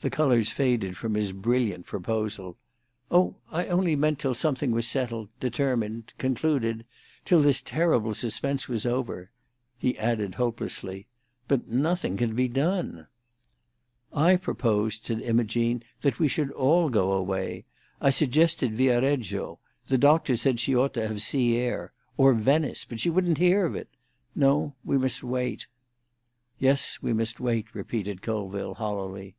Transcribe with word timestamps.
The 0.00 0.10
colours 0.10 0.52
faded 0.52 0.96
from 0.96 1.14
his 1.14 1.32
brilliant 1.32 1.84
proposal. 1.86 2.56
"Oh, 3.10 3.34
I 3.50 3.66
only 3.66 3.96
meant 3.96 4.20
till 4.20 4.32
something 4.32 4.70
was 4.70 4.86
settled—determined—concluded; 4.86 6.84
till 7.24 7.42
this 7.42 7.60
terrible 7.60 8.14
suspense 8.14 8.68
was 8.68 8.86
over." 8.86 9.32
He 9.76 9.98
added 9.98 10.36
hopelessly, 10.36 11.08
"But 11.48 11.66
nothing 11.66 12.16
can 12.16 12.36
be 12.36 12.46
done!" 12.46 13.08
"I 14.12 14.36
proposed," 14.36 15.06
said 15.06 15.20
Imogene, 15.20 15.82
"that 16.02 16.20
we 16.20 16.28
should 16.28 16.52
all 16.52 16.90
go 16.90 17.10
away. 17.10 17.64
I 18.00 18.10
suggested 18.10 18.76
Via 18.76 19.00
Reggio—the 19.00 19.98
doctor 19.98 20.36
said 20.36 20.60
she 20.60 20.76
ought 20.76 20.94
to 20.94 21.08
have 21.08 21.20
sea 21.20 21.56
air—or 21.56 22.34
Venice; 22.34 22.84
but 22.84 23.00
she 23.00 23.10
wouldn't 23.10 23.38
hear 23.38 23.66
of 23.66 23.74
it. 23.74 23.88
No; 24.36 24.76
we 24.84 24.96
must 24.96 25.24
wait." 25.24 25.66
"Yes, 26.60 26.98
we 27.02 27.12
must 27.12 27.40
wait," 27.40 27.74
repeated 27.74 28.22
Colville 28.22 28.74
hollowly. 28.74 29.34